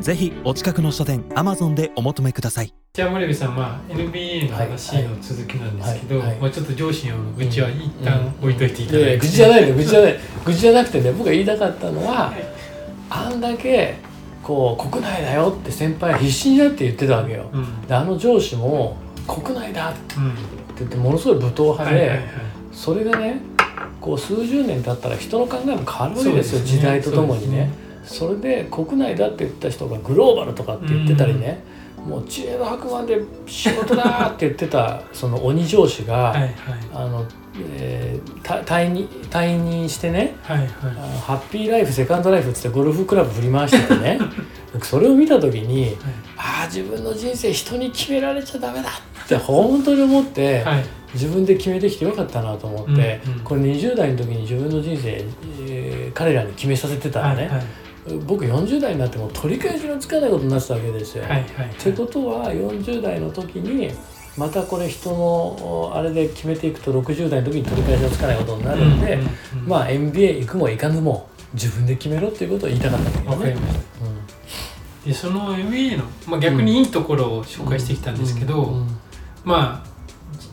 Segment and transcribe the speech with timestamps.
[0.00, 2.74] ぜひお近くの書店 Amazon でお求めください。
[2.92, 6.28] じゃあ森部さん、まあ、NBA の話の続きなんですけど、はい。
[6.28, 6.38] はい。
[6.38, 10.18] まあ、ちょっと上司の愚痴は一旦置いといていただいて、いやいや愚痴じゃないの愚痴じゃない。
[10.44, 12.32] 愚痴じゃなくてね僕が言いたかったのは
[13.10, 13.96] あんだけ
[14.42, 17.82] こう国内だよって先輩は必死になって言ってたわけよ、うん。
[17.86, 20.34] であの上司も国内だってうん
[20.76, 22.28] 言ってものすごい武闘派で、はいはいはい。
[22.72, 23.40] それがね
[24.00, 26.60] こう数十年経ったら人の考えも変わるわけですよ。
[26.60, 26.66] ね。
[26.66, 27.70] 時代とともにね
[28.04, 31.62] それで国内だって言った人がグローバルとかって言ってたりね、
[32.06, 36.52] もう知恵の白馬で仕事だって言ってたその鬼上司が、はいはい。
[36.92, 37.26] あの、
[37.76, 40.68] えーた退任退任してねはいはい。
[40.68, 44.18] ハッピーライフセカンドライフっつってゴルフクラブ振り回しててね
[44.82, 45.96] それを見た時に
[46.36, 48.90] ああ自分の人生人に決められちゃダメだ
[49.24, 50.84] って本当に思って、はい。
[51.14, 53.40] 自分で決めてきてよかったなと思って、うんうん。
[53.40, 55.24] これ20代の時に自分の人生、
[55.62, 57.64] えー彼らに決めさせてたらね、はいはい
[58.26, 61.24] 僕40代になっても取り返しのつかないことになってたわけですよ。
[61.24, 63.90] はいはいってことは40代の時に
[64.36, 69.26] またこれ人のおあれで決めていくと60代の時に取り返しのつかないことになるんで、うんうん
[69.62, 73.36] うんまあ MBA 行くも行かぬも自分で決めろっていうことを言いたかったんだけどね。
[73.36, 73.84] わかりました。
[75.06, 78.88] でその MBA の、まあ、逆にいいところを紹介してきたんですけど、うんうん。
[79.44, 79.94] まあ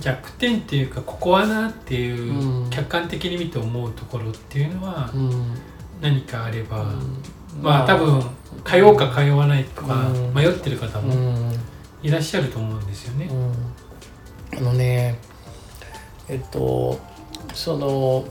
[0.00, 2.70] 弱点っていうかここはなっていう、うん。
[2.70, 5.54] 客観的に見て思うところっていうのはうん。
[6.00, 7.22] 何かあれば、うん
[7.60, 8.20] まあ多分
[8.64, 10.34] 通うか通わないとかうん。
[10.34, 11.52] 迷ってる方うもん。
[12.02, 13.28] いらっしゃると思うんですよね。
[14.52, 14.58] うん。
[14.58, 15.18] あのね
[16.28, 16.98] えっと
[17.54, 18.24] その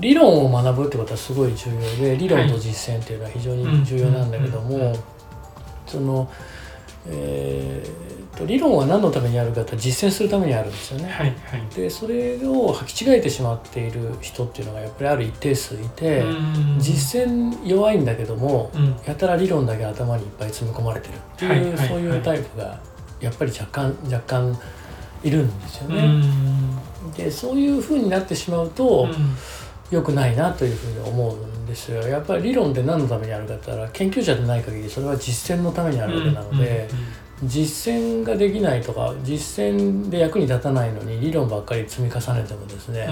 [0.00, 4.94] 理論を学ぶってことはすごい重要で理論と実践っていうのは非常に重要なんだけども
[5.86, 6.30] その
[7.06, 11.04] えーっと理論は何のためにあるかって実践するためにあるんですよね。
[11.10, 11.36] はいはい。
[11.74, 22.80] でそれを履き違えてしまっている人っていうのがやっぱりある一定数いて、うん実践弱いんだけども、うんやたら理論だけ頭にいっぱい詰め込まれてるっていう、はいそういうタイプが
[23.20, 24.58] やっぱり若干若干
[25.22, 26.06] いるんですようね。
[26.06, 29.36] んでそういう風になってしまうとうん
[29.92, 32.00] 良くないなというふうに思うんですよ。
[32.08, 36.88] やっぱり理論って何のためにあるかって言ったら研究者でない限りそれは実践のためにあるわけなので、
[37.44, 43.08] 実践ができないとか実践で役に立たないのに理論ばっかり積み重ねてもですね、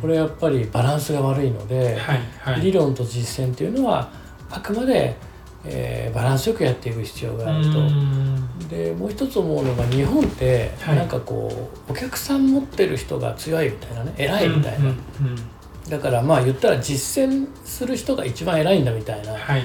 [0.00, 2.60] これやっぱりバランスが悪いので、はいはい。
[2.60, 4.10] 理論と実践っていうのは
[4.50, 5.16] あくまで、
[5.64, 7.78] えーバランスよくやっていく必要があると。
[7.78, 8.26] うん
[8.70, 14.96] でもう一つ思うのが日本ってはいなんかこう、お客さん持ってる人が強いみたいなね偉いみたいな、うんうんうん
[15.88, 19.62] だからまあ言ったら実践する人が一番偉いんだみたいなはい。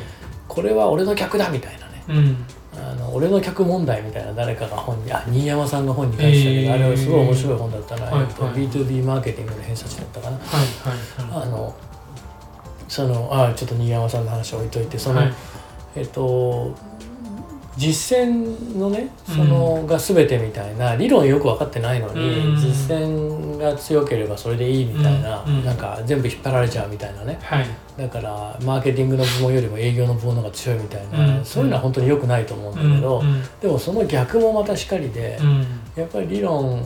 [0.47, 10.37] これは俺の客だみたいなねうんあの俺の客問題みたいな誰かが本にあ新山さんが本に書いてたけど、えーあれはすごい面白い本だったな、はいえっとはい B2B マーケティングの偏差値だったかな。
[10.37, 11.43] はいはいはい。
[11.43, 11.75] あの
[12.87, 15.33] そのあちょっと新山さんの話は置いといてその、はい
[15.95, 16.75] えっと
[17.77, 22.55] 実践のねその、が全てみたいな理論よく分かってないのに、うん。
[22.57, 25.59] 実践が強ければそれでいいみたいな、うん。
[25.59, 25.65] うん。
[25.65, 27.39] なんか全部引っ張られちゃうみたいなね。
[27.41, 27.67] はい。
[27.97, 31.45] だからマーケティングの部門よりも営業の部門の方が強いみたいな、うん。
[31.45, 33.27] そういうのは本当に良くないと思うんだけど、うん。
[33.27, 33.43] うん。
[33.61, 35.65] でもその逆もまたしかりで、うん。
[35.95, 36.83] やっぱり理論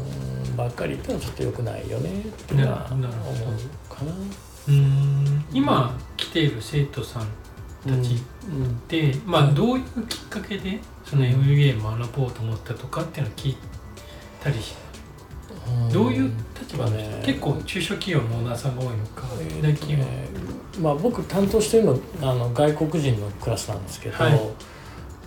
[0.55, 3.09] ばっかり言ってのはちょっと良くないよねっていうのは思う
[3.93, 4.11] かな。
[4.67, 5.45] うん。
[5.51, 7.27] 今来ている生徒さん
[7.85, 13.57] たちうんで、まあどういうきっかけでその MBA 学ぼうと思ったとかっていうのを聞い
[14.41, 14.75] たりし
[15.67, 24.39] うんどういう立場の人、ね結構中小企業のオーナーさんが多いのか、えー大企業、えーまあ、僕担当してるのあの外国人のクラスなんですけど、はい。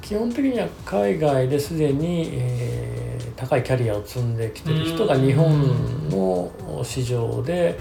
[0.01, 2.99] 基本的には海外ですでに、えー
[3.39, 5.25] 高いキャリアを積んできてる人がうん。
[5.25, 6.51] 日本の
[6.83, 7.79] 市場で、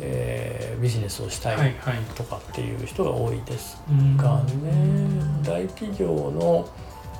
[0.00, 1.96] えービジネスをしたはいいはい。
[2.14, 4.16] とかっていう人が多いですうん。
[4.16, 6.68] がね、大企業の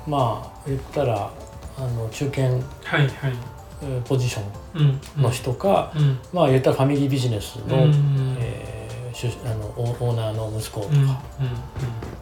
[0.07, 1.29] まあ言ったら
[1.77, 3.33] あの中堅はいはい。
[3.81, 4.41] えーポジショ
[4.75, 6.19] うんンの人か、うん。
[6.33, 8.79] まあ言ったらファミリービジネスの、うんえー
[9.13, 11.21] 出あのオオーナーの息子とうんうんか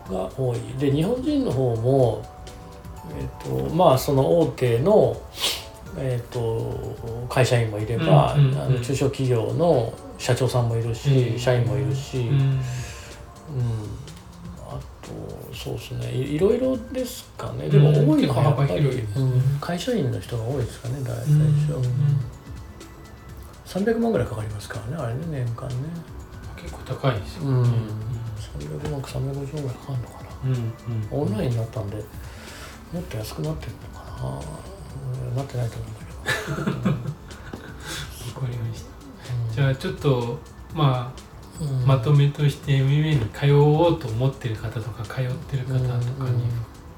[0.10, 2.24] が多い、で日本人の方も、
[3.20, 5.16] えーとまあその大手の、
[5.98, 8.62] えー、と会社員もいれば、うんうんうん。
[8.62, 11.40] あの中小企業の社長さんもいるし、うん。
[11.40, 12.28] 社員もいるし、うん。
[12.28, 12.62] うん。
[14.68, 15.10] あと
[15.54, 16.12] そうですね。
[16.12, 17.70] いいろいろですかね。
[17.70, 19.08] でもうん多いのはやっぱり、
[19.62, 21.40] 会社員の人が多いですかね大体、うん。
[21.40, 21.44] う
[21.80, 22.20] ん。
[23.66, 25.76] 300万ぐらいかかりますからねあれね年間ね。
[26.56, 27.64] 結構高いですようん。
[27.64, 27.70] ね
[28.60, 30.30] 300万か350万ぐらいかかるのかな。
[30.46, 30.54] うん。
[30.54, 31.22] うん。
[31.22, 32.04] オンラインになったんで
[32.94, 34.40] もっと安くなってるのかな、
[35.30, 36.90] うん、なってないと思うんだけど、
[38.40, 38.97] わかりました
[39.58, 40.38] じゃあちょっと
[40.76, 41.88] まあうん。
[41.88, 46.44] まとめとして MMA に通おうと思ってる方とか通ってる方とかに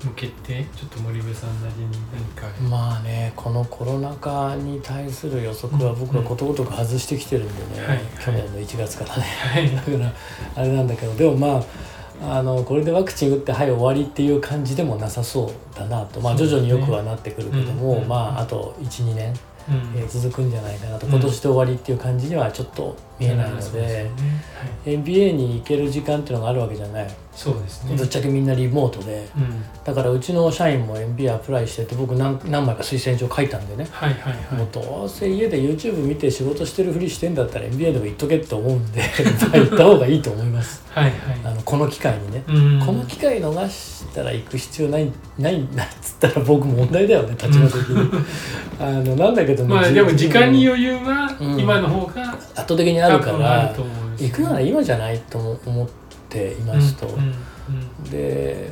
[0.03, 2.47] 向けてちょっと森部さんなりに何か。
[2.69, 9.23] まあねこのコロナ禍に対する予測は僕はことごとく外してきてるんでね、はい去年の1月からね。
[9.23, 9.73] はい。
[9.73, 10.13] だから
[10.55, 11.63] あれなんだけどでもま
[12.21, 19.48] ああのこれでワクチン打ってはい終わりっていう感じでもなさそうだなと、まあ、徐々によくはなってくるけども、うんまああと12年、うん
[19.95, 24.11] えー続くんじゃないかなとうん今年で終わりっていう感じにはちょっと見えないので,、すよね
[24.85, 27.95] NBA に行ける時間っていうのがあるわけじゃない、はいそうですね。
[27.95, 29.63] ぶっちゃけみんなリモートでうん。
[29.85, 33.87] だからうちの社員も NBA アプライしてて僕何何枚か推薦状書いたんでね。
[33.91, 34.57] はいはいはい。
[34.57, 39.01] もうどうせ家で YouTube 見て仕事してるふりしてんだったら NBA でも行っとけって思うんで
[39.41, 41.13] まあ行った方がいいと思いますはいはい
[41.45, 48.11] あのこの機会にね、うんこの機会逃したら行く必要ないないんだっつったら僕問題だよね立場的に。
[48.79, 51.59] あのなんだけどねまあでも時間に余裕はうん。
[51.59, 53.75] 今の方が圧倒的にあるから
[54.17, 55.89] 行くなら今じゃないと思っ
[56.29, 57.33] ていますと、うんうん
[58.09, 58.71] で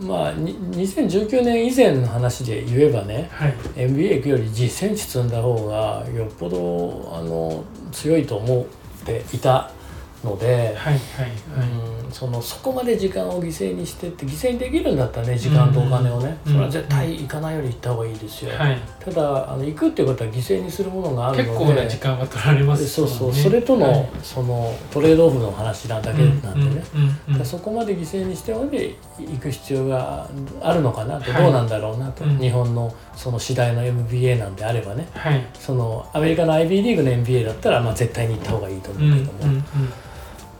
[0.00, 3.54] まあに2019年以前の話で言えばねはい。
[3.74, 8.64] NBA 行くより実践値積んだ方がよっぽどあの強いと思っ
[9.06, 9.70] ていた
[10.22, 10.98] ので、はいはいはい。
[12.02, 18.78] うん、そのそこまで時間を犠牲にしてって犠牲にできるんだったらね時間とお金をね、うんそれは絶対行かないより行った方がいいですよ、はい。
[19.00, 26.84] ただあの行くっていうことは犠牲にするものがあるので結構な時間は取られますそうそう、それとの,、はいそのトレードオフの話なだけなんでね、
[27.28, 30.28] うんそこまで犠牲にしてまで行く必要が
[30.60, 31.42] あるのかなと、はい。
[31.42, 32.38] どうなんだろうなと、うん。
[32.38, 35.08] 日本のその次第の MBA なんであればね。
[35.14, 35.44] はい。
[35.54, 39.62] そのアメリカの IB リーグの MBA だったらまあ絶対に行った方がいいとうんうん思うけども、